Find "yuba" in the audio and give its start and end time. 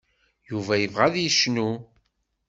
0.49-0.73